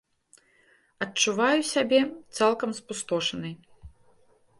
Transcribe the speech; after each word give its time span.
Адчуваю 1.05 1.59
сябе 1.73 1.99
цалкам 2.37 2.73
спустошанай. 2.79 3.53